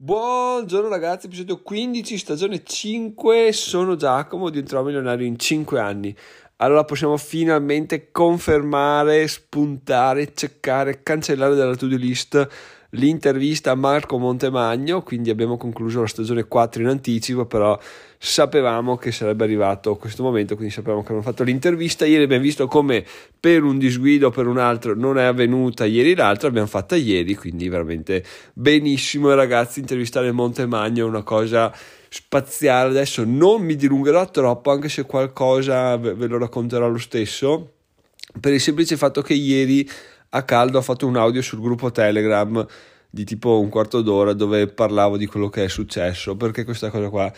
Buongiorno 0.00 0.88
ragazzi, 0.88 1.26
episodio 1.26 1.60
15, 1.60 2.18
stagione 2.18 2.62
5, 2.62 3.50
sono 3.50 3.96
Giacomo, 3.96 4.48
diventerò 4.48 4.84
milionario 4.84 5.26
in 5.26 5.36
5 5.36 5.80
anni. 5.80 6.16
Allora 6.58 6.84
possiamo 6.84 7.16
finalmente 7.16 8.12
confermare, 8.12 9.26
spuntare, 9.26 10.32
ceccare, 10.34 11.02
cancellare 11.02 11.56
dalla 11.56 11.74
to-do 11.74 11.96
list 11.96 12.48
l'intervista 12.92 13.72
a 13.72 13.74
Marco 13.74 14.16
Montemagno, 14.18 15.02
quindi 15.02 15.28
abbiamo 15.30 15.56
concluso 15.56 16.00
la 16.00 16.06
stagione 16.06 16.44
4 16.44 16.82
in 16.82 16.88
anticipo, 16.88 17.44
però 17.44 17.78
sapevamo 18.16 18.96
che 18.96 19.12
sarebbe 19.12 19.44
arrivato 19.44 19.96
questo 19.96 20.22
momento, 20.22 20.54
quindi 20.54 20.72
sapevamo 20.72 21.02
che 21.02 21.08
avevamo 21.08 21.30
fatto 21.30 21.44
l'intervista. 21.44 22.06
Ieri 22.06 22.24
abbiamo 22.24 22.42
visto 22.42 22.66
come 22.66 23.04
per 23.38 23.62
un 23.62 23.78
disguido 23.78 24.28
o 24.28 24.30
per 24.30 24.46
un 24.46 24.58
altro 24.58 24.94
non 24.94 25.18
è 25.18 25.24
avvenuta 25.24 25.84
ieri 25.84 26.14
l'altro, 26.14 26.46
l'abbiamo 26.46 26.68
fatta 26.68 26.96
ieri, 26.96 27.34
quindi 27.34 27.68
veramente 27.68 28.24
benissimo 28.54 29.34
ragazzi, 29.34 29.80
intervistare 29.80 30.32
Montemagno 30.32 31.04
è 31.04 31.08
una 31.08 31.22
cosa 31.22 31.72
spaziale. 32.08 32.90
Adesso 32.90 33.22
non 33.24 33.62
mi 33.62 33.76
dilungherò 33.76 34.30
troppo, 34.30 34.70
anche 34.70 34.88
se 34.88 35.04
qualcosa 35.04 35.96
ve 35.98 36.26
lo 36.26 36.38
racconterò 36.38 36.88
lo 36.88 36.98
stesso, 36.98 37.72
per 38.40 38.52
il 38.52 38.60
semplice 38.60 38.96
fatto 38.96 39.20
che 39.20 39.34
ieri 39.34 39.88
a 40.30 40.42
caldo 40.42 40.78
ho 40.78 40.82
fatto 40.82 41.06
un 41.06 41.16
audio 41.16 41.42
sul 41.42 41.60
gruppo 41.60 41.90
Telegram 41.90 42.66
di 43.10 43.24
tipo 43.24 43.58
un 43.58 43.68
quarto 43.68 44.02
d'ora 44.02 44.32
dove 44.34 44.66
parlavo 44.66 45.16
di 45.16 45.26
quello 45.26 45.48
che 45.48 45.64
è 45.64 45.68
successo. 45.68 46.36
Perché 46.36 46.64
questa 46.64 46.90
cosa 46.90 47.08
qua? 47.08 47.32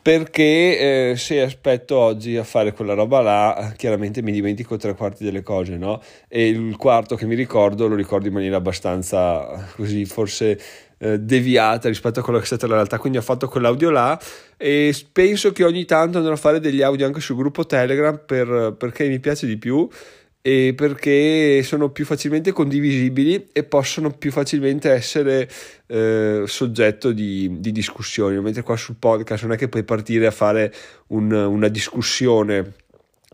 Perché 0.00 1.10
eh, 1.10 1.16
se 1.16 1.42
aspetto 1.42 1.96
oggi 1.96 2.36
a 2.36 2.44
fare 2.44 2.72
quella 2.72 2.94
roba 2.94 3.20
là, 3.20 3.74
chiaramente 3.76 4.22
mi 4.22 4.30
dimentico 4.30 4.76
tre 4.76 4.94
quarti 4.94 5.24
delle 5.24 5.42
cose, 5.42 5.76
no? 5.76 6.00
E 6.28 6.46
il 6.46 6.76
quarto 6.76 7.16
che 7.16 7.26
mi 7.26 7.34
ricordo 7.34 7.88
lo 7.88 7.96
ricordo 7.96 8.28
in 8.28 8.32
maniera 8.32 8.56
abbastanza 8.56 9.68
così, 9.74 10.04
forse 10.04 10.60
eh, 10.98 11.18
deviata 11.18 11.88
rispetto 11.88 12.20
a 12.20 12.22
quello 12.22 12.38
che 12.38 12.44
è 12.44 12.46
stata 12.46 12.68
la 12.68 12.76
realtà. 12.76 12.98
Quindi 12.98 13.18
ho 13.18 13.22
fatto 13.22 13.48
quell'audio 13.48 13.90
là 13.90 14.16
e 14.56 14.94
penso 15.10 15.50
che 15.50 15.64
ogni 15.64 15.84
tanto 15.84 16.18
andrò 16.18 16.34
a 16.34 16.36
fare 16.36 16.60
degli 16.60 16.82
audio 16.82 17.04
anche 17.04 17.18
sul 17.18 17.34
gruppo 17.34 17.66
Telegram 17.66 18.22
per, 18.24 18.76
perché 18.78 19.08
mi 19.08 19.18
piace 19.18 19.48
di 19.48 19.56
più 19.56 19.88
e 20.46 20.74
perché 20.76 21.60
sono 21.64 21.90
più 21.90 22.04
facilmente 22.04 22.52
condivisibili 22.52 23.48
e 23.50 23.64
possono 23.64 24.12
più 24.12 24.30
facilmente 24.30 24.92
essere 24.92 25.50
eh, 25.88 26.44
soggetto 26.46 27.10
di, 27.10 27.58
di, 27.58 27.72
discussioni, 27.72 28.40
mentre 28.40 28.62
qua 28.62 28.76
sul 28.76 28.94
podcast 28.96 29.42
non 29.42 29.54
è 29.54 29.56
che 29.56 29.66
puoi 29.68 29.82
partire 29.82 30.24
a 30.28 30.30
fare 30.30 30.72
un, 31.08 31.32
una 31.32 31.66
discussione 31.66 32.74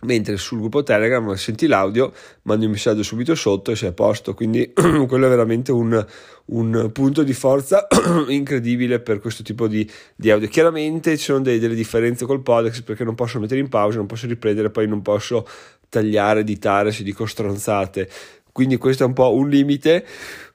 mentre 0.05 0.39
sul 0.39 0.61
gruppo 0.61 0.83
Telegram 0.83 1.35
senti 1.35 1.67
l'audio, 1.67 2.15
mandi 2.45 2.65
un 2.65 2.71
messaggio 2.71 3.03
subito 3.03 3.35
sotto 3.35 3.73
e 3.73 3.77
sei 3.77 3.91
a 3.91 3.93
posto, 3.93 4.33
quindi 4.33 4.73
quello 5.07 5.27
è 5.27 5.29
veramente 5.29 5.71
un, 5.71 6.05
un 6.47 6.91
punto 6.95 7.23
di 7.23 7.35
forza 7.35 7.87
incredibile 8.29 9.01
per 9.01 9.21
questo 9.21 9.43
tipo 9.43 9.69
di, 9.69 9.89
di 10.17 10.31
audio. 10.31 10.49
Chiaramente 10.49 11.19
ci 11.19 11.25
sono 11.25 11.41
delle, 11.41 11.59
delle, 11.59 11.75
differenze 11.75 12.25
col 12.25 12.41
podcast 12.41 12.83
perché 12.85 13.05
non 13.05 13.15
posso 13.15 13.39
mettere 13.39 13.61
in 13.61 13.69
pausa, 13.69 13.99
non 13.99 14.07
posso 14.07 14.27
riprendere, 14.27 14.71
poi 14.71 14.89
non 14.89 15.03
posso 15.03 15.47
tagliare, 15.93 16.41
editare 16.41 16.91
se 16.91 17.03
dico 17.03 17.27
stronzate. 17.27 18.09
Quindi 18.51 18.79
questo 18.79 19.03
è 19.03 19.07
un 19.07 19.13
po' 19.13 19.35
un 19.35 19.49
limite, 19.49 20.07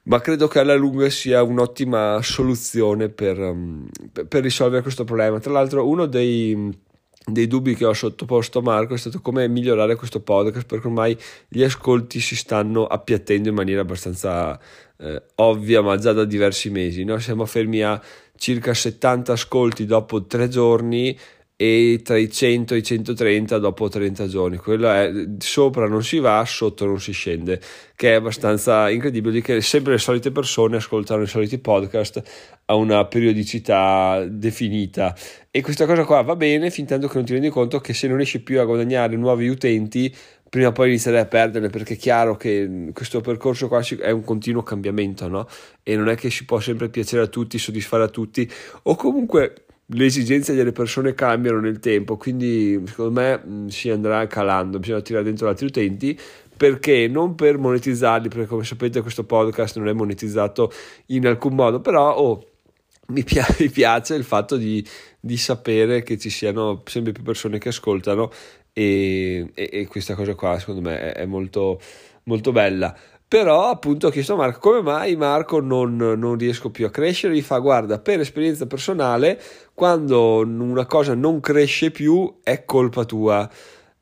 ma 0.04 0.20
credo 0.20 0.48
che 0.48 0.58
alla 0.58 0.74
lunga 0.74 1.08
sia 1.10 1.42
un'ottima 1.42 2.20
soluzione 2.22 3.08
per, 3.08 3.38
um, 3.38 3.88
per 4.28 4.42
risolvere 4.42 4.82
questo 4.82 5.04
problema. 5.04 5.38
Tra 5.38 5.52
l'altro 5.52 5.86
uno 5.86 6.06
dei, 6.06 6.76
dei 7.24 7.46
dubbi 7.46 7.76
che 7.76 7.84
ho 7.84 7.92
sottoposto 7.92 8.58
a 8.58 8.62
Marco 8.62 8.94
è 8.94 8.98
stato 8.98 9.20
come 9.20 9.46
migliorare 9.48 9.94
questo 9.94 10.20
podcast 10.20 10.66
perché 10.66 10.86
ormai 10.88 11.16
gli 11.48 11.62
ascolti 11.62 12.18
si 12.18 12.34
stanno 12.34 12.86
appiattendo 12.86 13.48
in 13.48 13.54
maniera 13.54 13.82
abbastanza 13.82 14.58
eh, 14.98 15.22
ovvia 15.36 15.82
ma 15.82 15.96
già 15.96 16.12
da 16.12 16.24
diversi 16.24 16.70
mesi 16.70 17.04
no? 17.04 17.18
siamo 17.18 17.46
fermi 17.46 17.82
a 17.82 18.00
circa 18.36 18.74
70 18.74 19.32
ascolti 19.32 19.84
dopo 19.84 20.24
tre 20.26 20.48
giorni 20.48 21.16
e 21.60 22.02
tra 22.04 22.16
i 22.16 22.30
100 22.30 22.74
e 22.74 22.76
i 22.78 22.82
130 22.84 23.58
dopo 23.58 23.88
30 23.88 24.28
giorni. 24.28 24.58
Quello 24.58 24.88
è 24.92 25.10
sopra 25.38 25.88
non 25.88 26.04
si 26.04 26.20
va, 26.20 26.44
sotto 26.46 26.86
non 26.86 27.00
si 27.00 27.10
scende, 27.10 27.60
che 27.96 28.10
è 28.10 28.14
abbastanza 28.14 28.88
incredibile 28.90 29.40
che 29.40 29.60
sempre 29.60 29.94
le 29.94 29.98
solite 29.98 30.30
persone 30.30 30.76
ascoltano 30.76 31.22
i 31.22 31.26
soliti 31.26 31.58
podcast 31.58 32.22
a 32.66 32.76
una 32.76 33.04
periodicità 33.06 34.24
definita 34.28 35.16
e 35.50 35.60
questa 35.60 35.84
cosa 35.84 36.04
qua 36.04 36.22
va 36.22 36.36
bene 36.36 36.70
fin 36.70 36.86
tanto 36.86 37.08
che 37.08 37.16
non 37.16 37.24
ti 37.24 37.32
rendi 37.32 37.48
conto 37.48 37.80
che 37.80 37.92
se 37.92 38.06
non 38.06 38.18
riesci 38.18 38.40
più 38.40 38.60
a 38.60 38.64
guadagnare 38.64 39.16
nuovi 39.16 39.48
utenti 39.48 40.14
prima 40.48 40.68
o 40.68 40.72
poi 40.72 40.88
inizierai 40.88 41.22
a 41.22 41.26
perderne 41.26 41.70
perché 41.70 41.94
è 41.94 41.96
chiaro 41.96 42.36
che 42.36 42.90
questo 42.92 43.20
percorso 43.20 43.66
qua 43.66 43.80
è 44.00 44.10
un 44.10 44.22
continuo 44.22 44.62
cambiamento 44.62 45.26
no? 45.26 45.48
e 45.82 45.96
non 45.96 46.08
è 46.08 46.14
che 46.14 46.30
si 46.30 46.44
può 46.44 46.60
sempre 46.60 46.88
piacere 46.88 47.22
a 47.22 47.26
tutti, 47.26 47.58
soddisfare 47.58 48.04
a 48.04 48.08
tutti 48.08 48.48
o 48.82 48.94
comunque 48.94 49.64
le 49.92 50.04
esigenze 50.04 50.54
delle 50.54 50.72
persone 50.72 51.14
cambiano 51.14 51.60
nel 51.60 51.78
tempo, 51.78 52.16
quindi 52.16 52.82
secondo 52.86 53.20
me 53.20 53.36
mh, 53.38 53.66
si 53.68 53.88
andrà 53.90 54.26
calando, 54.26 54.78
bisogna 54.78 55.00
tirare 55.00 55.24
dentro 55.24 55.48
altri 55.48 55.66
utenti 55.66 56.18
perché 56.56 57.06
non 57.06 57.36
per 57.36 57.56
monetizzarli, 57.56 58.28
perché 58.28 58.46
come 58.46 58.64
sapete 58.64 59.00
questo 59.00 59.24
podcast 59.24 59.78
non 59.78 59.88
è 59.88 59.92
monetizzato 59.92 60.72
in 61.06 61.26
alcun 61.26 61.54
modo, 61.54 61.80
però 61.80 62.14
oh, 62.16 62.46
mi, 63.08 63.22
pi- 63.22 63.40
mi, 63.60 63.70
piace 63.70 64.14
il 64.14 64.24
fatto 64.24 64.56
di, 64.56 64.84
di, 65.20 65.36
sapere 65.36 66.02
che 66.02 66.18
ci 66.18 66.30
siano 66.30 66.82
sempre 66.84 67.12
più 67.12 67.22
persone 67.22 67.58
che 67.58 67.68
ascoltano 67.68 68.30
e, 68.72 69.50
e, 69.54 69.70
e 69.72 69.86
questa 69.86 70.14
cosa 70.14 70.34
qua 70.34 70.58
secondo 70.58 70.82
me 70.82 71.00
è, 71.00 71.12
è 71.20 71.26
molto, 71.26 71.80
molto 72.24 72.52
bella 72.52 72.94
però 73.28 73.68
appunto 73.68 74.06
ho 74.06 74.10
chiesto 74.10 74.32
a 74.32 74.36
Marco 74.36 74.58
come 74.58 74.80
mai 74.80 75.14
Marco 75.14 75.60
non, 75.60 75.96
non, 75.96 76.38
riesco 76.38 76.70
più 76.70 76.86
a 76.86 76.90
crescere? 76.90 77.34
Gli 77.34 77.42
fa 77.42 77.58
guarda 77.58 77.98
per 77.98 78.20
esperienza 78.20 78.66
personale 78.66 79.38
quando 79.74 80.38
una 80.38 80.86
cosa 80.86 81.14
non 81.14 81.38
cresce 81.40 81.90
più 81.90 82.38
è 82.42 82.64
colpa 82.64 83.04
tua. 83.04 83.48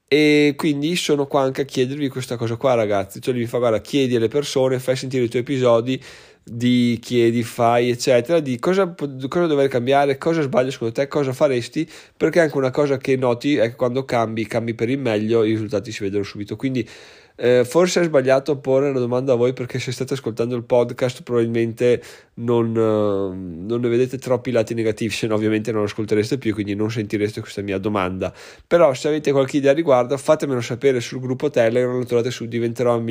E 0.08 0.54
quindi 0.56 0.94
sono 0.94 1.26
qua 1.26 1.40
anche 1.40 1.62
a 1.62 1.64
chiedervi 1.64 2.08
questa 2.08 2.36
cosa 2.36 2.54
qua 2.54 2.74
ragazzi. 2.74 3.20
Cioè 3.20 3.34
mi 3.34 3.46
fa 3.46 3.58
guarda 3.58 3.80
chiedi 3.80 4.14
alle 4.14 4.28
persone 4.28 4.78
fai 4.78 4.94
sentire 4.94 5.24
i 5.24 5.28
tuoi 5.28 5.42
episodi 5.42 6.00
di 6.48 6.96
chiedi, 7.02 7.42
fai, 7.42 7.90
eccetera, 7.90 8.38
di 8.38 8.60
cosa, 8.60 8.94
cosa 9.28 9.46
dover 9.46 9.66
cambiare, 9.66 10.16
cosa 10.16 10.42
sbaglio 10.42 10.70
secondo 10.70 10.94
te, 10.94 11.08
cosa 11.08 11.32
faresti, 11.32 11.90
perché 12.16 12.38
anche 12.38 12.56
una 12.56 12.70
cosa 12.70 12.98
che 12.98 13.16
noti 13.16 13.56
è 13.56 13.70
che 13.70 13.74
quando 13.74 14.04
cambi, 14.04 14.46
cambi 14.46 14.74
per 14.74 14.88
il 14.88 14.98
meglio, 15.00 15.42
i 15.42 15.50
risultati 15.50 15.90
si 15.90 16.04
vedono 16.04 16.22
subito. 16.22 16.54
Quindi 16.54 16.88
eh, 17.36 17.64
forse 17.64 18.00
è 18.00 18.04
sbagliato 18.04 18.58
porre 18.58 18.92
la 18.92 18.98
domanda 18.98 19.34
a 19.34 19.36
voi 19.36 19.52
perché 19.52 19.78
se 19.78 19.92
state 19.92 20.14
ascoltando 20.14 20.56
il 20.56 20.64
podcast 20.64 21.22
probabilmente 21.22 22.02
non, 22.34 22.70
uh, 22.70 23.66
non 23.66 23.80
ne 23.80 23.88
vedete 23.88 24.18
troppi 24.18 24.50
lati 24.50 24.74
negativi, 24.74 25.12
se 25.12 25.26
no 25.26 25.34
ovviamente 25.34 25.70
non 25.70 25.80
lo 25.80 25.86
ascoltereste 25.86 26.38
più, 26.38 26.54
quindi 26.54 26.74
non 26.74 26.90
sentireste 26.90 27.40
questa 27.40 27.62
mia 27.62 27.78
domanda. 27.78 28.32
Però 28.66 28.92
se 28.94 29.08
avete 29.08 29.32
qualche 29.32 29.58
idea 29.58 29.72
a 29.72 29.74
riguardo 29.74 30.16
fatemelo 30.16 30.60
sapere 30.60 31.00
sul 31.00 31.20
gruppo 31.20 31.50
Telegram, 31.50 31.96
lo 31.96 32.04
trovate 32.04 32.30
su 32.30 32.46
diventerò 32.46 33.02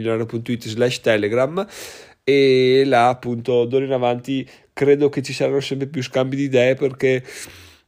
slash 0.59 1.00
telegram 1.02 1.66
e 2.24 2.84
là 2.85 3.09
appunto 3.09 3.66
d'ora 3.66 3.85
in 3.85 3.91
avanti 3.91 4.47
credo 4.74 5.09
che 5.09 5.22
ci 5.22 5.31
saranno 5.31 5.59
sempre 5.59 5.88
più 5.88 6.02
scambi 6.02 6.35
di 6.35 6.44
idee 6.44 6.74
perché 6.74 7.24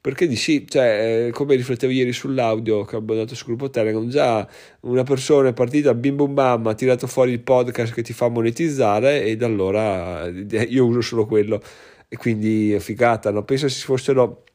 perché 0.07 0.25
di 0.25 0.37
sì, 0.37 0.65
cioè, 0.65 1.25
eh, 1.27 1.31
come 1.31 1.55
riflettevo 1.55 1.91
ieri 1.91 2.13
sull'audio 2.13 2.85
che 2.85 2.95
ho 2.95 2.99
abbandonato 2.99 3.35
sul 3.35 3.47
gruppo 3.47 3.69
Telegram, 3.69 4.07
già 4.07 4.47
una 4.83 5.03
persona 5.03 5.49
è 5.49 5.53
partita 5.53 5.93
bim 5.93 6.15
bum 6.15 6.33
bam, 6.33 6.65
ha 6.67 6.73
tirato 6.75 7.07
fuori 7.07 7.33
il 7.33 7.41
podcast 7.41 7.93
che 7.93 8.03
ti 8.03 8.13
fa 8.13 8.29
monetizzare 8.29 9.25
e 9.25 9.35
da 9.35 9.47
allora 9.47 10.25
eh, 10.25 10.61
io 10.61 10.85
uso 10.85 11.01
solo 11.01 11.25
quello 11.25 11.61
e 12.07 12.15
quindi 12.15 12.73
figata, 12.79 13.31
no? 13.31 13.43
penso 13.43 13.67
se 13.67 13.83
fossero 13.83 14.45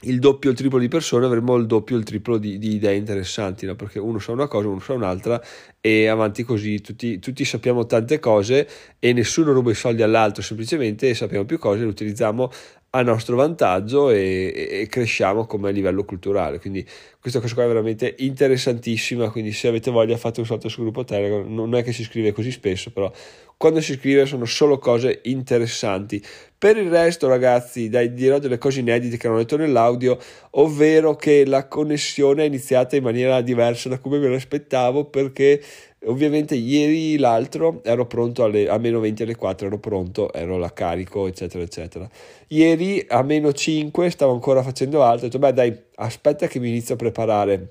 il 0.00 0.18
doppio 0.18 0.50
o 0.50 0.52
il 0.52 0.58
triplo 0.58 0.80
di 0.80 0.88
persone 0.88 1.24
avremmo 1.24 1.54
il 1.54 1.66
doppio 1.66 1.94
o 1.94 1.98
il 2.00 2.04
triplo 2.04 2.36
di, 2.36 2.58
di 2.58 2.74
idee 2.74 2.96
interessanti, 2.96 3.64
no? 3.64 3.76
perché 3.76 4.00
uno 4.00 4.18
sa 4.18 4.32
una 4.32 4.48
cosa, 4.48 4.66
uno 4.66 4.80
sa 4.80 4.92
un'altra 4.92 5.40
e 5.80 6.08
avanti 6.08 6.42
così 6.42 6.80
tutti, 6.80 7.20
tutti, 7.20 7.44
sappiamo 7.44 7.86
tante 7.86 8.18
cose 8.18 8.68
e 8.98 9.12
nessuno 9.12 9.52
ruba 9.52 9.70
i 9.70 9.74
soldi 9.74 10.02
all'altro, 10.02 10.42
semplicemente 10.42 11.14
sappiamo 11.14 11.44
più 11.44 11.60
cose, 11.60 11.82
le 11.82 11.86
utilizziamo 11.86 12.50
a 12.98 13.02
nostro 13.02 13.36
vantaggio 13.36 14.10
e, 14.10 14.68
e 14.70 14.86
cresciamo 14.88 15.46
come 15.46 15.72
livello 15.72 16.04
culturale. 16.04 16.58
Quindi 16.58 16.86
questa 17.20 17.40
cosa 17.40 17.54
qua 17.54 17.64
è 17.64 17.66
veramente 17.66 18.14
interessantissima, 18.18 19.30
quindi 19.30 19.52
se 19.52 19.68
avete 19.68 19.90
voglia 19.90 20.16
fate 20.16 20.40
un 20.40 20.46
salto 20.46 20.68
sul 20.68 20.84
gruppo 20.84 21.04
Telegram, 21.04 21.46
non 21.52 21.74
è 21.74 21.82
che 21.82 21.92
si 21.92 22.04
scrive 22.04 22.32
così 22.32 22.50
spesso, 22.50 22.90
però 22.90 23.10
quando 23.56 23.80
si 23.80 23.94
scrive 23.94 24.26
sono 24.26 24.44
solo 24.44 24.78
cose 24.78 25.20
interessanti. 25.24 26.22
Per 26.58 26.76
il 26.76 26.90
resto, 26.90 27.26
ragazzi, 27.26 27.88
dai, 27.88 28.12
dirò 28.12 28.38
delle 28.38 28.58
cose 28.58 28.80
inedite 28.80 29.16
che 29.16 29.26
non 29.28 29.36
ho 29.36 29.40
detto 29.40 29.56
nell'audio, 29.56 30.18
ovvero 30.52 31.16
che 31.16 31.44
la 31.46 31.66
connessione 31.66 32.42
è 32.42 32.46
iniziata 32.46 32.96
in 32.96 33.02
maniera 33.02 33.40
diversa 33.40 33.88
da 33.88 33.98
come 33.98 34.18
me 34.18 34.28
lo 34.28 34.34
aspettavo, 34.34 35.06
perché 35.06 35.62
Ovviamente 36.06 36.54
ieri 36.54 37.18
l'altro 37.18 37.80
ero 37.82 38.06
pronto 38.06 38.44
alle, 38.44 38.68
a 38.68 38.78
meno 38.78 39.00
20 39.00 39.24
alle 39.24 39.34
4, 39.34 39.66
ero 39.66 39.78
pronto, 39.78 40.32
ero 40.32 40.56
la 40.56 40.72
carico, 40.72 41.26
eccetera, 41.26 41.62
eccetera. 41.64 42.08
Ieri 42.48 43.04
a 43.08 43.22
meno 43.22 43.52
5 43.52 44.10
stavo 44.10 44.32
ancora 44.32 44.62
facendo 44.62 45.02
altro, 45.02 45.26
ho 45.26 45.28
detto 45.28 45.38
beh 45.38 45.52
dai, 45.52 45.76
aspetta 45.96 46.46
che 46.46 46.58
mi 46.60 46.68
inizio 46.68 46.94
a 46.94 46.96
preparare. 46.96 47.70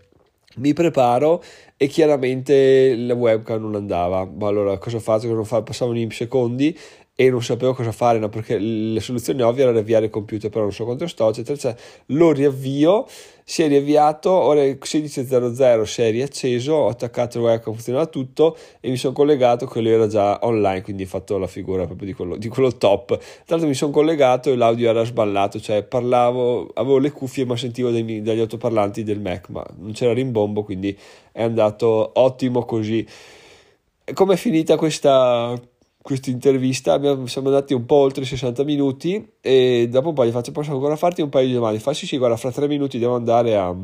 Mi 0.57 0.71
preparo 0.73 1.43
e 1.75 1.87
chiaramente 1.87 2.95
la 2.95 3.13
webcam 3.13 3.61
non 3.61 3.75
andava. 3.75 4.25
Ma 4.25 4.47
allora 4.47 4.77
cosa 4.77 4.99
faccio? 4.99 5.27
Cosa 5.27 5.43
faccio? 5.43 5.63
Passavano 5.63 5.99
i 5.99 6.07
secondi 6.11 6.77
e 7.17 7.29
non 7.29 7.41
sapevo 7.41 7.73
cosa 7.73 7.93
fare, 7.93 8.19
no? 8.19 8.27
perché 8.27 8.57
le 8.57 8.99
soluzioni 8.99 9.41
ovvie 9.41 9.63
era 9.63 9.71
riavviare 9.71 10.05
il 10.05 10.11
computer, 10.11 10.49
però 10.49 10.63
non 10.63 10.73
so 10.73 10.83
quanto 10.83 11.07
sto, 11.07 11.29
eccetera, 11.29 11.53
eccetera. 11.53 11.81
Lo 12.07 12.33
riavvio, 12.33 13.07
si 13.41 13.63
è 13.63 13.69
riavviato, 13.69 14.31
ore 14.31 14.77
16.00 14.77 15.83
si 15.83 16.01
è 16.01 16.11
riacceso, 16.11 16.73
ho 16.73 16.87
attaccato 16.89 17.37
il 17.37 17.45
webcam, 17.45 17.73
funzionava 17.73 18.07
tutto 18.07 18.57
e 18.81 18.89
mi 18.89 18.97
sono 18.97 19.13
collegato 19.13 19.65
lui 19.75 19.91
era 19.91 20.07
già 20.07 20.39
online, 20.41 20.81
quindi 20.81 21.03
ho 21.03 21.07
fatto 21.07 21.37
la 21.37 21.47
figura 21.47 21.85
proprio 21.85 22.05
di 22.05 22.13
quello, 22.13 22.35
di 22.35 22.49
quello 22.49 22.75
top. 22.75 23.17
Tra 23.17 23.43
l'altro 23.47 23.67
mi 23.67 23.75
sono 23.75 23.91
collegato 23.91 24.51
e 24.51 24.57
l'audio 24.57 24.89
era 24.89 25.05
sballato, 25.05 25.61
cioè 25.61 25.83
parlavo, 25.83 26.69
avevo 26.73 26.97
le 26.97 27.11
cuffie 27.11 27.45
ma 27.45 27.55
sentivo 27.55 27.91
dai, 27.91 28.21
dagli 28.21 28.39
autoparlanti 28.39 29.03
del 29.03 29.21
Mac, 29.21 29.47
ma 29.49 29.65
non 29.77 29.93
c'era 29.93 30.11
rimbombo, 30.11 30.63
quindi 30.63 30.97
è 31.31 31.43
andato 31.43 32.11
ottimo 32.15 32.65
così. 32.65 33.07
Come 34.13 34.33
è 34.33 34.37
finita 34.37 34.75
questa 34.75 35.57
questa 36.05 36.29
intervista, 36.29 36.93
abbiamo, 36.93 37.25
siamo 37.25 37.47
andati 37.47 37.73
un 37.73 37.83
po' 37.87 37.95
oltre 37.95 38.21
i 38.21 38.27
60 38.27 38.63
minuti 38.63 39.27
e 39.41 39.87
dopo 39.89 40.09
un 40.09 40.13
po' 40.13 40.23
gli 40.23 40.29
faccio 40.29 40.51
posso 40.51 40.71
ancora 40.71 40.95
farti 40.95 41.23
un 41.23 41.29
paio 41.29 41.47
di 41.47 41.53
domande, 41.53 41.79
fa 41.79 41.95
sì 41.95 42.05
sì 42.05 42.19
guarda 42.19 42.37
fra 42.37 42.51
tre 42.51 42.67
minuti 42.67 42.99
devo 42.99 43.15
andare 43.15 43.57
a, 43.57 43.75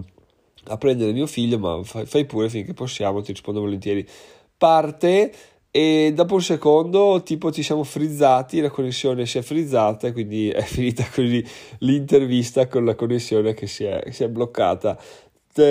a 0.65 0.77
prendere 0.77 1.13
mio 1.13 1.25
figlio 1.25 1.57
ma 1.57 1.81
fai, 1.81 2.05
fai, 2.05 2.25
pure 2.25 2.47
finché 2.47 2.75
possiamo 2.75 3.23
ti 3.23 3.31
rispondo 3.31 3.61
volentieri. 3.61 4.07
Parte 4.55 5.33
e 5.71 6.11
dopo 6.13 6.35
un 6.35 6.43
secondo 6.43 7.23
tipo 7.25 7.51
ci 7.51 7.63
siamo 7.63 7.83
frizzati 7.83 8.59
la 8.59 8.69
connessione 8.69 9.25
si 9.25 9.39
è 9.39 9.41
frizzata 9.41 10.05
e 10.05 10.11
quindi 10.11 10.49
è 10.49 10.61
finita 10.61 11.03
così 11.11 11.43
l'intervista 11.79 12.67
con 12.67 12.85
la 12.85 12.93
connessione 12.93 13.55
che 13.55 13.65
si 13.65 13.83
è, 13.83 13.99
si 14.11 14.23
è 14.23 14.29
bloccata. 14.29 14.95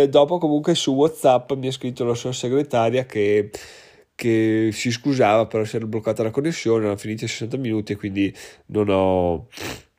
Dopo 0.09 0.39
comunque 0.39 0.75
su 0.75 0.95
whatsapp 0.95 1.53
mi 1.53 1.69
ha 1.69 1.73
scritto 1.73 2.05
la 2.05 2.15
sua 2.15 2.33
segretaria 2.33 3.05
che 3.05 3.51
che 4.21 4.69
si 4.71 4.91
scusava 4.91 5.47
però 5.47 5.65
si 5.65 5.77
era 5.77 5.87
bloccata 5.87 6.23
la 6.23 6.31
connessione, 6.31 6.83
erano 6.83 6.99
finiti 6.99 7.27
60 7.27 7.57
minuti 7.57 7.93
e 7.93 7.97
quindi 7.97 8.35
non 8.67 8.91
ho, 8.91 9.49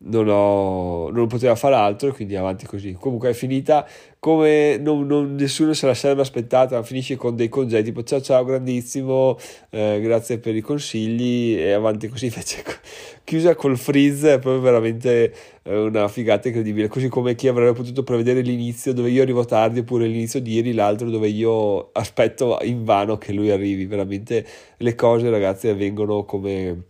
non, 0.03 0.27
ho, 0.27 1.09
non 1.12 1.27
poteva 1.27 1.56
fare 1.56 1.75
altro 1.75 2.09
e 2.09 2.12
quindi 2.12 2.36
avanti 2.36 2.65
così. 2.65 2.95
Comunque 3.00 3.30
è 3.30 3.33
finita 3.33 3.88
come 4.18 4.77
non, 4.77 5.06
non, 5.06 5.36
nessuno 5.36 5.74
se 5.74 5.86
la 5.86 5.94
sarebbe 5.94 6.21
aspettata, 6.21 6.81
finisce 6.83 7.15
con 7.15 7.36
dei 7.36 7.50
congedi 7.50 7.86
tipo 7.86 8.03
ciao 8.03 8.21
ciao 8.21 8.44
grandissimo, 8.44 9.38
eh, 9.69 10.00
grazie 10.01 10.39
per 10.39 10.56
i 10.56 10.62
consigli 10.62 11.56
e 11.57 11.71
avanti 11.71 12.07
così 12.07 12.25
invece 12.31 12.63
chiusa 13.24 13.56
col 13.56 13.77
freeze 13.77 14.33
è 14.33 14.39
proprio 14.39 14.62
veramente 14.62 15.33
eh, 15.63 15.77
una 15.77 16.07
figata 16.07 16.48
incredibile, 16.48 16.88
così 16.88 17.07
come 17.07 17.36
chi 17.36 17.48
avrebbe 17.48 17.74
potuto 17.74 18.03
prevedere 18.03 18.42
l'inizio 18.42 18.94
dove 18.94 19.09
io 19.09 19.21
arrivo 19.21 19.45
tardi 19.45 19.80
oppure 19.80 20.06
l'inizio 20.07 20.42
di 20.42 20.53
ieri, 20.53 20.74
l'altro 20.74 21.09
dove 21.09 21.27
io 21.30 21.92
aspetto 21.94 22.57
in 22.63 22.83
vano 22.83 23.18
che 23.18 23.33
lui 23.33 23.51
arrivi, 23.51 23.86
veramente 23.86 24.45
le 24.77 24.95
cose 24.95 25.30
ragazzi 25.30 25.68
avvengono 25.68 26.25
come 26.25 26.83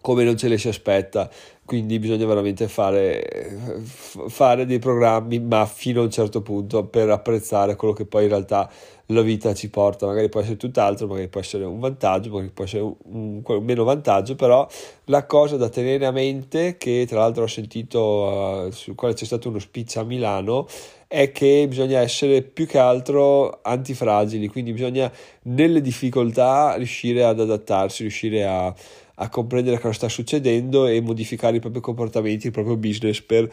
come 0.00 0.24
non 0.24 0.36
ce 0.36 0.48
le 0.48 0.56
si 0.56 0.68
aspetta 0.68 1.30
quindi 1.70 2.00
bisogna 2.00 2.26
veramente 2.26 2.66
fare, 2.66 3.80
fare, 4.26 4.66
dei 4.66 4.80
programmi, 4.80 5.38
ma 5.38 5.64
fino 5.66 6.00
a 6.00 6.02
un 6.02 6.10
certo 6.10 6.42
punto 6.42 6.84
per 6.86 7.10
apprezzare 7.10 7.76
quello 7.76 7.94
che 7.94 8.06
poi 8.06 8.24
in 8.24 8.30
realtà 8.30 8.68
la 9.06 9.20
vita 9.20 9.54
ci 9.54 9.70
porta. 9.70 10.04
Magari 10.04 10.28
può 10.28 10.40
essere 10.40 10.56
tutt'altro, 10.56 11.06
magari 11.06 11.28
può 11.28 11.38
essere 11.38 11.62
un 11.62 11.78
vantaggio, 11.78 12.30
magari 12.30 12.50
può 12.50 12.64
essere 12.64 12.82
un, 12.82 12.94
un, 13.04 13.42
un 13.44 13.62
meno 13.62 13.84
vantaggio, 13.84 14.34
però 14.34 14.66
la 15.04 15.26
cosa 15.26 15.56
da 15.56 15.68
tenere 15.68 16.06
a 16.06 16.10
mente, 16.10 16.76
che 16.76 17.06
tra 17.08 17.20
l'altro 17.20 17.44
ho 17.44 17.46
sentito 17.46 18.00
uh, 18.00 18.70
sul 18.72 18.96
quale 18.96 19.14
c'è 19.14 19.24
stato 19.24 19.48
uno 19.48 19.60
speech 19.60 19.96
a 19.96 20.02
Milano, 20.02 20.66
è 21.06 21.30
che 21.30 21.66
bisogna 21.68 22.00
essere 22.00 22.42
più 22.42 22.66
che 22.66 22.78
altro 22.78 23.60
antifragili, 23.62 24.48
quindi 24.48 24.72
bisogna 24.72 25.08
nelle 25.42 25.80
difficoltà 25.80 26.74
riuscire 26.74 27.22
ad 27.22 27.38
adattarsi, 27.38 28.02
riuscire 28.02 28.44
a 28.44 28.74
a 29.22 29.28
comprendere 29.28 29.78
cosa 29.78 29.92
sta 29.92 30.08
succedendo 30.08 30.86
e 30.86 31.00
modificare 31.00 31.56
i 31.56 31.60
propri 31.60 31.80
comportamenti, 31.80 32.46
il 32.46 32.52
proprio 32.52 32.76
business 32.76 33.20
per 33.20 33.50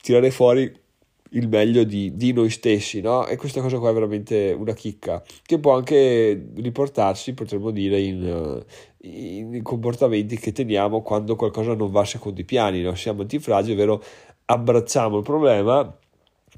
tirare 0.00 0.30
fuori 0.30 0.80
il 1.34 1.48
meglio 1.48 1.84
di, 1.84 2.14
di, 2.14 2.32
noi 2.32 2.50
stessi, 2.50 3.00
no? 3.00 3.26
E 3.26 3.36
questa 3.36 3.60
cosa 3.60 3.78
qua 3.78 3.90
è 3.90 3.92
veramente 3.94 4.54
una 4.56 4.74
chicca 4.74 5.22
che 5.44 5.58
può 5.58 5.74
anche 5.74 6.50
riportarsi, 6.56 7.32
potremmo 7.32 7.70
dire, 7.70 8.00
in, 8.00 8.62
in 9.00 9.62
comportamenti 9.62 10.38
che 10.38 10.52
teniamo 10.52 11.00
quando 11.00 11.34
qualcosa 11.34 11.74
non 11.74 11.90
va 11.90 12.04
secondo 12.04 12.40
i 12.40 12.44
piani, 12.44 12.82
no? 12.82 12.94
Siamo 12.94 13.22
antifragili, 13.22 13.72
ovvero 13.72 14.02
abbracciamo 14.44 15.16
il 15.16 15.22
problema 15.22 15.96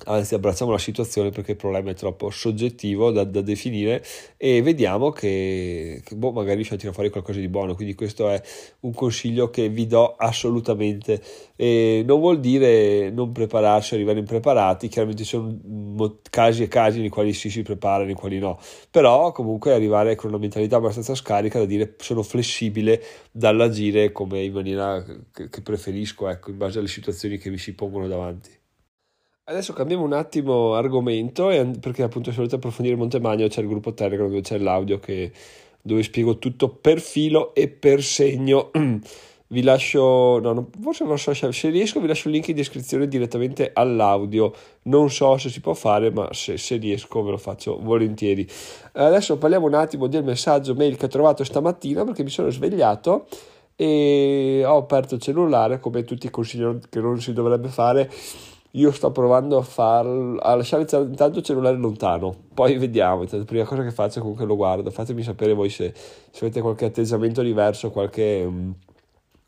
anzi 0.06 0.34
abbracciamo 0.34 0.72
la 0.72 0.78
situazione 0.78 1.30
perché 1.30 1.52
il 1.52 1.56
problema 1.56 1.90
è 1.90 1.94
troppo 1.94 2.28
soggettivo 2.30 3.12
da, 3.12 3.24
da 3.24 3.40
definire 3.40 4.04
e 4.36 4.60
vediamo 4.60 5.10
che, 5.10 6.02
che 6.04 6.16
boh, 6.16 6.32
magari 6.32 6.56
riusciamo 6.56 6.76
a 6.76 6.78
tirare 6.78 6.94
fuori 6.94 7.10
qualcosa 7.10 7.38
di 7.38 7.48
buono. 7.48 7.74
Quindi 7.74 7.94
questo 7.94 8.28
è 8.28 8.40
un 8.80 8.92
consiglio 8.92 9.50
che 9.50 9.68
vi 9.68 9.86
do 9.86 10.14
assolutamente. 10.16 11.22
E 11.56 12.02
non 12.04 12.18
vuol 12.18 12.40
dire 12.40 13.10
non 13.10 13.32
prepararsi 13.32 13.94
arrivare 13.94 14.18
impreparati. 14.18 14.88
Chiaramente 14.88 15.22
ci 15.22 15.28
sono 15.28 16.18
casi 16.28 16.64
e 16.64 16.68
casi 16.68 17.00
nei 17.00 17.08
quali 17.08 17.32
si 17.32 17.48
si 17.48 17.62
prepara 17.62 18.04
nei 18.04 18.14
quali 18.14 18.38
no. 18.38 18.58
Però 18.90 19.32
comunque 19.32 19.72
arrivare 19.72 20.16
con 20.16 20.30
una 20.30 20.38
mentalità 20.38 20.76
abbastanza 20.76 21.14
scarica 21.14 21.58
da 21.60 21.66
dire 21.66 21.94
sono 21.98 22.22
flessibile 22.22 23.00
dall'agire 23.30 24.10
come 24.12 24.42
in 24.42 24.52
maniera 24.52 25.02
che, 25.32 25.48
che 25.48 25.62
preferisco 25.62 26.28
ecco 26.28 26.50
in 26.50 26.58
base 26.58 26.78
alle 26.78 26.88
situazioni 26.88 27.38
che 27.38 27.50
mi 27.50 27.58
si 27.58 27.74
pongono 27.74 28.08
davanti 28.08 28.62
Adesso 29.46 29.74
cambiamo 29.74 30.04
un 30.04 30.14
attimo 30.14 30.72
argomento 30.72 31.48
perché 31.78 32.02
appunto 32.02 32.30
se 32.30 32.36
volete 32.36 32.54
approfondire 32.54 32.96
Montemagno 32.96 33.46
c'è 33.46 33.60
il 33.60 33.68
gruppo 33.68 33.92
Telegram 33.92 34.26
dove 34.26 34.40
c'è 34.40 34.56
l'audio 34.56 34.98
che, 34.98 35.32
dove 35.82 36.02
spiego 36.02 36.38
tutto 36.38 36.70
per 36.70 36.98
filo 36.98 37.54
e 37.54 37.68
per 37.68 38.02
segno. 38.02 38.70
vi 39.48 39.62
lascio, 39.62 40.38
no, 40.40 40.52
no, 40.54 40.70
forse 40.80 41.04
non 41.04 41.18
so 41.18 41.34
se 41.34 41.68
riesco 41.68 42.00
vi 42.00 42.06
lascio 42.06 42.28
il 42.28 42.34
link 42.34 42.48
in 42.48 42.54
descrizione 42.54 43.06
direttamente 43.06 43.70
all'audio. 43.74 44.50
Non 44.84 45.10
so 45.10 45.36
se 45.36 45.50
si 45.50 45.60
può 45.60 45.74
fare 45.74 46.10
ma 46.10 46.32
se, 46.32 46.56
se 46.56 46.76
riesco 46.78 47.22
ve 47.22 47.32
lo 47.32 47.36
faccio 47.36 47.78
volentieri. 47.82 48.48
Adesso 48.92 49.36
parliamo 49.36 49.66
un 49.66 49.74
attimo 49.74 50.06
del 50.06 50.24
messaggio 50.24 50.74
mail 50.74 50.96
che 50.96 51.04
ho 51.04 51.08
trovato 51.08 51.44
stamattina 51.44 52.02
perché 52.02 52.22
mi 52.22 52.30
sono 52.30 52.48
svegliato 52.48 53.26
e 53.76 54.62
ho 54.64 54.78
aperto 54.78 55.16
il 55.16 55.20
cellulare 55.20 55.80
come 55.80 56.02
tutti 56.04 56.30
consigliano 56.30 56.78
che 56.88 57.00
non 57.00 57.20
si 57.20 57.34
dovrebbe 57.34 57.68
fare 57.68 58.10
io 58.76 58.90
sto 58.90 59.12
provando 59.12 59.56
a, 59.56 59.62
far, 59.62 60.06
a 60.06 60.54
lasciare 60.54 60.82
intanto 60.82 61.38
il 61.38 61.44
cellulare 61.44 61.76
lontano, 61.76 62.34
poi 62.54 62.76
vediamo, 62.76 63.24
la 63.28 63.44
prima 63.44 63.64
cosa 63.64 63.82
che 63.84 63.92
faccio 63.92 64.20
comunque 64.20 64.46
lo 64.46 64.56
guardo, 64.56 64.90
fatemi 64.90 65.22
sapere 65.22 65.52
voi 65.52 65.68
se, 65.68 65.92
se 65.94 66.44
avete 66.44 66.60
qualche 66.60 66.86
atteggiamento 66.86 67.42
diverso 67.42 67.90
qualche, 67.90 68.42
um, 68.44 68.74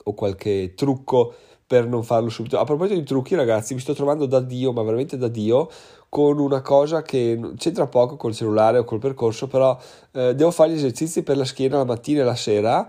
o 0.04 0.14
qualche 0.14 0.74
trucco 0.76 1.34
per 1.66 1.88
non 1.88 2.04
farlo 2.04 2.28
subito. 2.28 2.58
A 2.60 2.64
proposito 2.64 2.96
di 2.96 3.04
trucchi 3.04 3.34
ragazzi, 3.34 3.74
mi 3.74 3.80
sto 3.80 3.94
trovando 3.94 4.26
da 4.26 4.38
Dio, 4.38 4.72
ma 4.72 4.82
veramente 4.82 5.16
da 5.16 5.26
Dio, 5.26 5.68
con 6.08 6.38
una 6.38 6.62
cosa 6.62 7.02
che 7.02 7.38
c'entra 7.56 7.88
poco 7.88 8.16
col 8.16 8.32
cellulare 8.32 8.78
o 8.78 8.84
col 8.84 9.00
percorso, 9.00 9.48
però 9.48 9.76
eh, 10.12 10.36
devo 10.36 10.52
fare 10.52 10.70
gli 10.70 10.76
esercizi 10.76 11.24
per 11.24 11.36
la 11.36 11.44
schiena 11.44 11.78
la 11.78 11.84
mattina 11.84 12.20
e 12.20 12.24
la 12.24 12.36
sera 12.36 12.88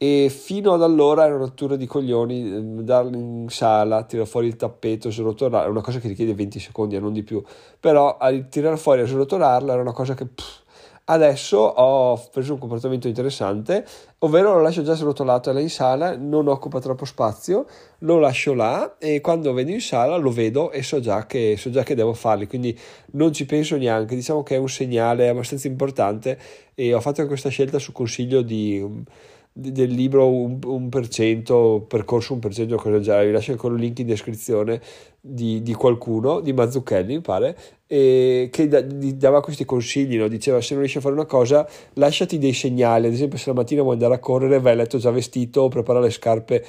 e 0.00 0.28
fino 0.30 0.74
ad 0.74 0.82
allora 0.82 1.24
era 1.24 1.34
una 1.34 1.44
rottura 1.44 1.74
di 1.74 1.84
coglioni 1.86 2.40
ehm, 2.40 2.80
darlo 2.82 3.16
in 3.16 3.46
sala, 3.48 4.04
tirare 4.04 4.28
fuori 4.28 4.46
il 4.46 4.54
tappeto, 4.54 5.10
srotolare, 5.10 5.66
è 5.66 5.70
una 5.70 5.82
cosa 5.82 5.98
che 5.98 6.06
richiede 6.06 6.34
20 6.34 6.60
secondi 6.60 6.94
e 6.94 7.00
non 7.00 7.12
di 7.12 7.24
più, 7.24 7.42
però 7.80 8.16
tirare 8.48 8.76
fuori 8.76 9.02
e 9.02 9.06
srotolarlo 9.06 9.72
era 9.72 9.82
una 9.82 9.92
cosa 9.92 10.14
che 10.14 10.26
pff, 10.26 10.62
adesso 11.06 11.58
ho 11.58 12.16
preso 12.30 12.52
un 12.52 12.60
comportamento 12.60 13.08
interessante, 13.08 13.84
ovvero 14.18 14.54
lo 14.54 14.60
lascio 14.60 14.82
già 14.82 14.94
srotolato 14.94 15.50
là 15.52 15.58
in 15.58 15.70
sala, 15.70 16.16
non 16.16 16.46
occupa 16.46 16.78
troppo 16.78 17.04
spazio, 17.04 17.66
lo 18.00 18.20
lascio 18.20 18.54
là 18.54 18.98
e 18.98 19.20
quando 19.20 19.52
vado 19.52 19.70
in 19.70 19.80
sala 19.80 20.16
lo 20.16 20.30
vedo 20.30 20.70
e 20.70 20.84
so 20.84 21.00
già 21.00 21.26
che, 21.26 21.56
so 21.58 21.70
già 21.70 21.82
che 21.82 21.96
devo 21.96 22.12
farli, 22.14 22.46
quindi 22.46 22.78
non 23.12 23.32
ci 23.32 23.46
penso 23.46 23.76
neanche, 23.76 24.14
diciamo 24.14 24.44
che 24.44 24.54
è 24.54 24.58
un 24.58 24.68
segnale 24.68 25.28
abbastanza 25.28 25.66
importante 25.66 26.38
e 26.74 26.94
ho 26.94 27.00
fatto 27.00 27.26
questa 27.26 27.48
scelta 27.48 27.80
su 27.80 27.90
consiglio 27.90 28.42
di 28.42 29.04
del 29.52 29.90
libro 29.90 30.28
un, 30.28 30.58
un 30.64 30.88
per 30.88 31.08
cento, 31.08 31.84
percorso 31.88 32.34
un 32.34 32.38
per 32.40 32.54
cento, 32.54 32.76
cosa 32.76 33.00
già, 33.00 33.22
vi 33.22 33.32
lascio 33.32 33.52
ancora 33.52 33.74
il 33.74 33.80
link 33.80 33.98
in 33.98 34.06
descrizione 34.06 34.80
di, 35.20 35.62
di 35.62 35.74
qualcuno, 35.74 36.40
di 36.40 36.52
Mazzucchelli 36.52 37.14
mi 37.14 37.20
pare, 37.20 37.56
che 37.86 38.66
da, 38.68 38.82
dava 38.82 39.40
questi 39.40 39.64
consigli, 39.64 40.16
no? 40.16 40.28
diceva 40.28 40.60
se 40.60 40.74
non 40.74 40.82
riesci 40.82 40.98
a 40.98 41.00
fare 41.00 41.14
una 41.14 41.24
cosa 41.24 41.66
lasciati 41.94 42.38
dei 42.38 42.52
segnali, 42.52 43.06
ad 43.06 43.12
esempio 43.12 43.38
se 43.38 43.48
la 43.48 43.54
mattina 43.54 43.82
vuoi 43.82 43.94
andare 43.94 44.14
a 44.14 44.18
correre 44.18 44.60
vai 44.60 44.72
a 44.72 44.76
letto 44.76 44.98
già 44.98 45.10
vestito 45.10 45.68
prepara 45.68 45.98
le 46.00 46.10
scarpe 46.10 46.64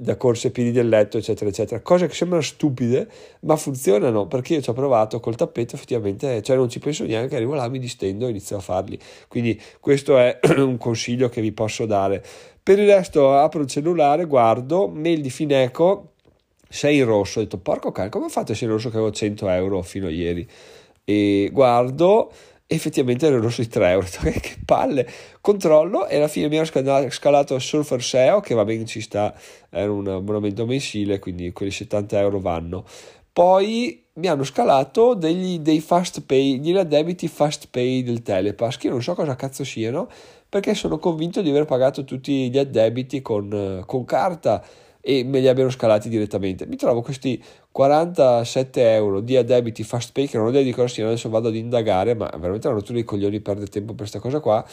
da 0.00 0.16
corsa 0.16 0.48
ai 0.48 0.52
piedi 0.52 0.72
del 0.72 0.88
letto 0.88 1.16
eccetera 1.16 1.48
eccetera, 1.48 1.80
cose 1.80 2.08
che 2.08 2.14
sembrano 2.14 2.42
stupide 2.42 3.08
ma 3.40 3.54
funzionano 3.54 4.26
perché 4.26 4.54
io 4.54 4.60
ci 4.60 4.70
ho 4.70 4.72
provato 4.72 5.20
col 5.20 5.36
tappeto 5.36 5.76
effettivamente, 5.76 6.42
cioè 6.42 6.56
non 6.56 6.68
ci 6.68 6.80
penso 6.80 7.04
neanche, 7.04 7.36
arrivo 7.36 7.54
là, 7.54 7.68
mi 7.68 7.78
distendo 7.78 8.26
e 8.26 8.30
inizio 8.30 8.56
a 8.56 8.60
farli, 8.60 8.98
quindi 9.28 9.60
questo 9.80 10.18
è 10.18 10.40
un 10.58 10.76
consiglio 10.76 11.28
che 11.28 11.40
vi 11.40 11.52
posso 11.52 11.86
dare. 11.86 12.22
Per 12.60 12.78
il 12.78 12.86
resto 12.86 13.34
apro 13.34 13.60
il 13.60 13.66
cellulare, 13.66 14.24
guardo, 14.24 14.88
mail 14.88 15.20
di 15.20 15.28
Fineco, 15.28 16.13
sei 16.74 16.98
in 16.98 17.04
rosso, 17.04 17.38
ho 17.38 17.42
detto 17.42 17.58
porco 17.58 17.92
cane, 17.92 18.08
come 18.08 18.26
ho 18.26 18.28
fatto 18.28 18.50
a 18.50 18.54
essere 18.54 18.72
rosso 18.72 18.90
che 18.90 18.96
avevo 18.96 19.12
100 19.12 19.48
euro 19.48 19.82
fino 19.82 20.06
a 20.06 20.10
ieri? 20.10 20.46
E 21.04 21.50
guardo 21.52 22.32
effettivamente 22.66 23.26
erano 23.26 23.48
sui 23.48 23.68
3 23.68 23.90
euro. 23.90 24.06
che 24.40 24.56
palle! 24.64 25.08
Controllo 25.40 26.06
e 26.06 26.16
alla 26.16 26.28
fine 26.28 26.48
mi 26.48 26.58
hanno 26.58 27.10
scalato 27.10 27.58
Surfer 27.58 28.02
SEO, 28.02 28.40
che 28.40 28.54
va 28.54 28.64
bene, 28.64 28.84
ci 28.84 29.00
sta, 29.00 29.34
era 29.70 29.92
un 29.92 30.08
abbonamento 30.08 30.66
mensile, 30.66 31.18
quindi 31.18 31.52
quelli 31.52 31.70
70 31.70 32.18
euro 32.18 32.40
vanno. 32.40 32.84
Poi 33.32 34.04
mi 34.14 34.28
hanno 34.28 34.44
scalato 34.44 35.14
degli, 35.14 35.58
dei 35.58 35.80
fast 35.80 36.22
pay, 36.22 36.58
gli 36.60 36.76
addebiti 36.76 37.26
fast 37.28 37.68
pay 37.70 38.02
del 38.02 38.22
Telepass, 38.22 38.76
che 38.76 38.86
io 38.86 38.92
non 38.92 39.02
so 39.02 39.14
cosa 39.14 39.34
cazzo 39.34 39.64
siano, 39.64 40.08
perché 40.48 40.74
sono 40.74 40.98
convinto 40.98 41.42
di 41.42 41.50
aver 41.50 41.64
pagato 41.64 42.04
tutti 42.04 42.48
gli 42.50 42.58
addebiti 42.58 43.20
con, 43.22 43.82
con 43.84 44.04
carta 44.04 44.64
e 45.06 45.22
me 45.22 45.40
li 45.40 45.48
abbiano 45.48 45.68
scalati 45.68 46.08
direttamente. 46.08 46.66
Mi 46.66 46.76
trovo 46.76 47.02
questi 47.02 47.42
47 47.70 48.94
euro 48.94 49.20
di 49.20 49.36
addebiti 49.36 49.84
fast 49.84 50.12
pay 50.12 50.26
che 50.26 50.38
non 50.38 50.46
ho 50.46 50.48
idea 50.48 50.62
di 50.62 50.72
cosa 50.72 50.88
siano, 50.88 51.10
adesso 51.10 51.28
vado 51.28 51.48
ad 51.48 51.54
indagare, 51.54 52.14
ma 52.14 52.30
veramente 52.38 52.68
una 52.68 52.76
rottura 52.76 52.98
di 52.98 53.04
coglioni 53.04 53.40
perde 53.40 53.66
tempo 53.66 53.88
per 53.88 54.08
questa 54.08 54.18
cosa 54.18 54.40
qua 54.40 54.64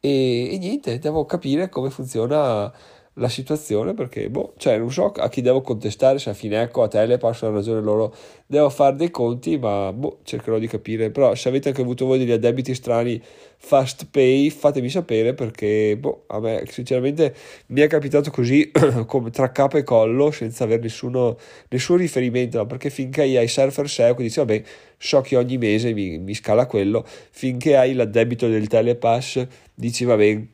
e, 0.00 0.54
e 0.54 0.58
niente, 0.58 0.98
devo 0.98 1.26
capire 1.26 1.68
come 1.68 1.90
funziona 1.90 2.72
la 3.20 3.28
situazione 3.28 3.92
perché, 3.92 4.30
boh, 4.30 4.54
cioè 4.56 4.78
non 4.78 4.90
so 4.90 5.12
a 5.12 5.28
chi 5.28 5.42
devo 5.42 5.60
contestare, 5.60 6.18
se 6.18 6.30
a 6.30 6.32
Fineco, 6.32 6.82
a 6.82 6.88
Telepass, 6.88 7.42
hanno 7.42 7.56
ragione 7.56 7.80
loro, 7.82 8.14
devo 8.46 8.70
fare 8.70 8.96
dei 8.96 9.10
conti, 9.10 9.58
ma 9.58 9.92
boh, 9.92 10.20
cercherò 10.24 10.58
di 10.58 10.66
capire. 10.66 11.10
Però 11.10 11.34
se 11.34 11.48
avete 11.48 11.68
anche 11.68 11.82
avuto 11.82 12.06
voi 12.06 12.18
degli 12.18 12.32
addebiti 12.32 12.74
strani 12.74 13.22
fast 13.58 14.08
pay, 14.10 14.48
fatemi 14.48 14.88
sapere 14.88 15.34
perché, 15.34 15.96
boh, 15.98 16.24
a 16.28 16.40
me 16.40 16.64
sinceramente 16.66 17.34
mi 17.66 17.82
è 17.82 17.88
capitato 17.88 18.30
così 18.30 18.70
come 19.04 19.30
tra 19.30 19.52
capo 19.52 19.76
e 19.76 19.84
collo 19.84 20.30
senza 20.30 20.64
avere 20.64 20.80
nessuno, 20.82 21.36
nessun 21.68 21.98
riferimento, 21.98 22.64
perché 22.64 22.88
finché 22.88 23.22
hai 23.22 23.48
Surfer 23.48 23.88
SEO, 23.88 24.14
quindi 24.14 24.32
dici, 24.32 24.38
vabbè, 24.38 24.62
so 24.96 25.20
che 25.20 25.36
ogni 25.36 25.58
mese 25.58 25.92
mi, 25.92 26.18
mi 26.18 26.34
scala 26.34 26.66
quello, 26.66 27.04
finché 27.30 27.76
hai 27.76 27.92
l'addebito 27.92 28.48
del 28.48 28.66
Telepass, 28.66 29.46
dici, 29.74 30.04
va 30.04 30.16
bene 30.16 30.48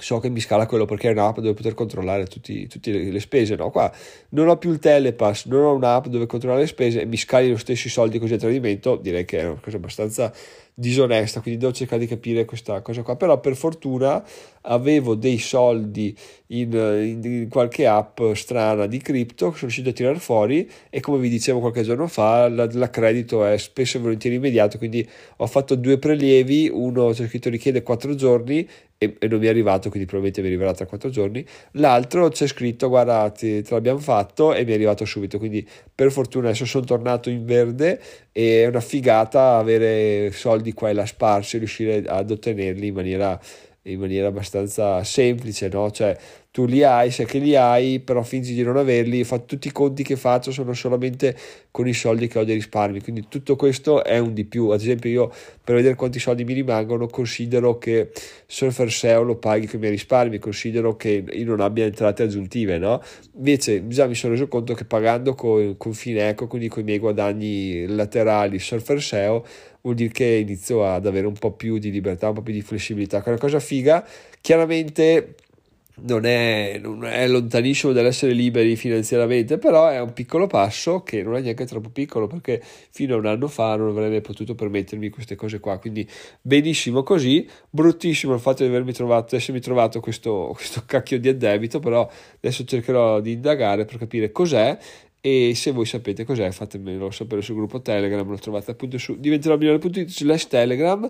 so 0.00 0.20
che 0.20 0.30
mi 0.30 0.38
scala 0.38 0.66
quello 0.66 0.84
perché 0.84 1.08
è 1.08 1.12
un'app 1.12 1.38
dove 1.38 1.54
poter 1.54 1.74
controllare 1.74 2.26
tutte 2.26 2.90
le, 2.92 3.20
spese. 3.20 3.56
No, 3.56 3.70
qua 3.70 3.92
non 4.30 4.48
ho 4.48 4.56
più 4.56 4.70
il 4.70 4.78
telepass, 4.78 5.46
non 5.46 5.64
ho 5.64 5.74
un'app 5.74 6.06
dove 6.06 6.26
controllare 6.26 6.62
le 6.62 6.68
spese 6.68 7.00
e 7.00 7.04
mi 7.04 7.16
scali 7.16 7.50
lo 7.50 7.56
stesso 7.56 7.88
soldi 7.88 8.20
così 8.20 8.34
a 8.34 8.38
tradimento. 8.38 8.96
Direi 8.96 9.24
che 9.24 9.40
è 9.40 9.44
una 9.44 9.60
cosa 9.60 9.76
abbastanza 9.76 10.32
disonesta, 10.78 11.40
quindi 11.40 11.58
devo 11.58 11.72
cercare 11.72 12.00
di 12.00 12.06
capire 12.06 12.44
questa 12.44 12.80
cosa 12.82 13.02
qua. 13.02 13.16
Però 13.16 13.40
per 13.40 13.56
fortuna 13.56 14.24
avevo 14.62 15.16
dei 15.16 15.38
soldi 15.38 16.16
in, 16.48 16.72
in, 16.72 17.20
in 17.24 17.48
qualche 17.48 17.86
app 17.86 18.20
strana 18.34 18.86
di 18.86 18.98
cripto 18.98 19.46
che 19.46 19.56
sono 19.56 19.62
riuscito 19.62 19.88
a 19.88 19.92
tirare 19.92 20.18
fuori 20.18 20.70
e 20.88 21.00
come 21.00 21.18
vi 21.18 21.28
dicevo 21.28 21.58
qualche 21.58 21.82
giorno 21.82 22.06
fa, 22.06 22.48
l'accredito 22.48 23.44
è 23.44 23.58
spesso 23.58 23.98
e 23.98 24.00
volentieri 24.00 24.36
immediato, 24.36 24.78
quindi 24.78 25.06
ho 25.38 25.46
fatto 25.46 25.74
due 25.74 25.98
prelievi, 25.98 26.70
uno 26.72 27.10
c'è 27.10 27.26
scritto 27.26 27.50
richiede 27.50 27.82
4 27.82 28.14
giorni 28.14 28.66
e, 28.98 29.16
e, 29.18 29.28
non 29.28 29.38
mi 29.38 29.46
è 29.46 29.48
arrivato, 29.48 29.90
quindi 29.90 30.08
probabilmente 30.08 30.40
mi 30.40 30.48
arriverà 30.48 30.74
tra 30.74 30.84
4 30.84 31.08
giorni. 31.08 31.44
L'altro 31.72 32.28
c'è 32.28 32.48
scritto 32.48 32.88
guarda, 32.88 33.30
te 33.30 33.62
l'abbiamo 33.68 34.00
fatto 34.00 34.52
e 34.52 34.64
mi 34.64 34.72
è 34.72 34.74
arrivato 34.74 35.04
subito, 35.04 35.38
quindi 35.38 35.66
per 35.94 36.10
fortuna 36.10 36.48
adesso 36.48 36.66
sono 36.66 36.84
tornato 36.84 37.30
in 37.30 37.44
verde 37.44 38.00
e 38.32 38.64
è 38.64 38.66
una 38.66 38.80
figata 38.80 39.56
avere 39.56 40.30
soldi 40.32 40.67
qua 40.72 40.90
e 40.90 40.92
là 40.92 41.06
sparsi 41.06 41.58
riuscire 41.58 42.02
ad 42.06 42.30
ottenerli 42.30 42.88
in 42.88 42.94
maniera 42.94 43.40
in 43.82 43.98
maniera 44.00 44.28
abbastanza 44.28 45.02
semplice, 45.02 45.68
no? 45.68 45.90
Cioè, 45.90 46.16
tu 46.50 46.64
li 46.64 46.82
hai, 46.82 47.10
sai 47.10 47.26
che 47.26 47.38
li 47.38 47.54
hai, 47.54 48.00
però 48.00 48.22
fingi 48.22 48.54
di 48.54 48.62
non 48.62 48.76
averli, 48.76 49.22
fa, 49.22 49.38
tutti 49.38 49.68
i 49.68 49.72
conti 49.72 50.02
che 50.02 50.16
faccio 50.16 50.50
sono 50.50 50.72
solamente 50.72 51.36
con 51.70 51.86
i 51.86 51.92
soldi 51.92 52.26
che 52.26 52.38
ho 52.38 52.44
dei 52.44 52.54
risparmi, 52.54 53.00
quindi 53.00 53.26
tutto 53.28 53.54
questo 53.54 54.02
è 54.02 54.18
un 54.18 54.32
di 54.32 54.44
più. 54.44 54.68
Ad 54.70 54.80
esempio, 54.80 55.10
io 55.10 55.32
per 55.62 55.76
vedere 55.76 55.94
quanti 55.94 56.18
soldi 56.18 56.44
mi 56.44 56.54
rimangono, 56.54 57.06
considero 57.06 57.78
che 57.78 58.10
Surfer 58.46 58.90
SEO 58.90 59.22
lo 59.22 59.36
paghi 59.36 59.66
con 59.66 59.76
i 59.76 59.80
miei 59.80 59.92
risparmi, 59.92 60.38
considero 60.38 60.96
che 60.96 61.22
io 61.30 61.44
non 61.44 61.60
abbia 61.60 61.84
entrate 61.84 62.22
aggiuntive, 62.22 62.78
no? 62.78 63.02
Invece, 63.36 63.86
già 63.86 64.06
mi 64.06 64.14
sono 64.14 64.32
reso 64.32 64.48
conto 64.48 64.74
che 64.74 64.84
pagando 64.84 65.34
con, 65.34 65.76
con 65.76 65.92
Fineco, 65.92 66.46
quindi 66.46 66.68
con 66.68 66.82
i 66.82 66.84
miei 66.84 66.98
guadagni 66.98 67.86
laterali 67.86 68.58
Surfer 68.58 69.00
SEO, 69.00 69.44
vuol 69.82 69.94
dire 69.94 70.10
che 70.10 70.24
inizio 70.24 70.84
ad 70.84 71.06
avere 71.06 71.26
un 71.26 71.34
po' 71.34 71.52
più 71.52 71.78
di 71.78 71.90
libertà, 71.90 72.28
un 72.28 72.34
po' 72.34 72.42
più 72.42 72.54
di 72.54 72.62
flessibilità, 72.62 73.18
che 73.18 73.26
è 73.26 73.28
una 73.30 73.38
cosa 73.38 73.60
figa. 73.60 74.04
Chiaramente 74.40 75.34
non 76.02 76.24
è, 76.24 76.78
non 76.80 77.04
è 77.04 77.26
lontanissimo 77.26 77.92
dall'essere 77.92 78.32
liberi 78.32 78.76
finanziariamente, 78.76 79.58
però 79.58 79.88
è 79.88 80.00
un 80.00 80.12
piccolo 80.12 80.46
passo 80.46 81.02
che 81.02 81.22
non 81.22 81.36
è 81.36 81.40
neanche 81.40 81.66
troppo 81.66 81.90
piccolo 81.90 82.26
perché 82.26 82.62
fino 82.62 83.14
a 83.14 83.18
un 83.18 83.26
anno 83.26 83.48
fa 83.48 83.76
non 83.76 83.88
avrei 83.88 84.20
potuto 84.20 84.54
permettermi 84.54 85.08
queste 85.08 85.34
cose 85.34 85.60
qua. 85.60 85.78
Quindi 85.78 86.08
benissimo 86.40 87.02
così, 87.02 87.48
bruttissimo 87.68 88.34
il 88.34 88.40
fatto 88.40 88.62
di 88.62 88.68
avermi 88.68 88.92
trovato, 88.92 89.36
essermi 89.36 89.60
trovato 89.60 90.00
questo, 90.00 90.52
questo 90.56 90.82
cacchio 90.86 91.18
di 91.18 91.28
addebito, 91.28 91.78
però 91.80 92.08
adesso 92.36 92.64
cercherò 92.64 93.20
di 93.20 93.32
indagare 93.32 93.84
per 93.84 93.98
capire 93.98 94.30
cos'è 94.30 94.76
e 95.20 95.52
se 95.54 95.72
voi 95.72 95.84
sapete 95.84 96.24
cos'è 96.24 96.50
fatemelo 96.52 97.10
sapere 97.10 97.42
sul 97.42 97.56
gruppo 97.56 97.80
Telegram 97.82 98.26
lo 98.28 98.38
trovate 98.38 98.70
appunto 98.70 98.98
su 98.98 99.18
diventeròmigliore.it 99.18 100.08
slash 100.08 100.46
Telegram. 100.46 101.08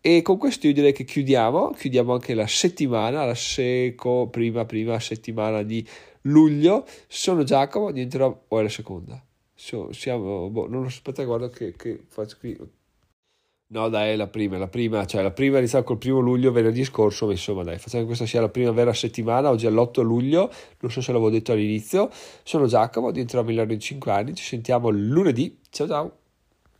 E 0.00 0.22
con 0.22 0.38
questo 0.38 0.66
io 0.66 0.72
direi 0.72 0.92
che 0.92 1.04
chiudiamo 1.04 1.70
chiudiamo 1.70 2.12
anche 2.14 2.34
la 2.34 2.46
settimana 2.46 3.24
la 3.24 3.34
seco 3.34 4.28
prima 4.28 4.64
prima 4.64 4.98
settimana 4.98 5.62
di 5.62 5.86
luglio. 6.22 6.86
Sono 7.06 7.42
Giacomo 7.44 7.90
diventerò 7.90 8.44
o 8.48 8.58
è 8.58 8.62
la 8.62 8.68
seconda? 8.68 9.22
So, 9.54 9.92
siamo 9.92 10.48
boh, 10.48 10.66
non 10.68 10.82
lo 10.82 10.88
so 10.88 10.96
aspetta 10.96 11.22
guarda 11.24 11.50
che, 11.50 11.74
che 11.76 12.00
faccio 12.08 12.36
qui 12.40 12.56
No, 13.72 13.88
dai, 13.88 14.10
è 14.10 14.16
la 14.16 14.26
prima, 14.26 14.58
la 14.58 14.66
prima, 14.66 15.06
cioè 15.06 15.22
la 15.22 15.30
prima 15.30 15.58
è 15.60 15.82
col 15.84 15.96
primo 15.96 16.18
luglio 16.18 16.50
venerdì 16.50 16.82
scorso, 16.82 17.26
ma 17.26 17.32
insomma 17.32 17.62
dai, 17.62 17.78
facciamo 17.78 18.00
che 18.02 18.06
questa 18.08 18.26
sia 18.26 18.40
la 18.40 18.48
prima 18.48 18.72
vera 18.72 18.92
settimana, 18.92 19.48
oggi 19.48 19.66
è 19.66 19.70
l'8 19.70 20.02
luglio, 20.02 20.50
non 20.80 20.90
so 20.90 21.00
se 21.00 21.12
l'avevo 21.12 21.30
detto 21.30 21.52
all'inizio, 21.52 22.10
sono 22.42 22.66
Giacomo, 22.66 23.12
diventerò 23.12 23.44
migliore 23.44 23.72
in 23.72 23.78
5 23.78 24.10
anni, 24.10 24.34
ci 24.34 24.42
sentiamo 24.42 24.90
lunedì, 24.90 25.56
ciao 25.70 25.86
ciao! 25.86 26.19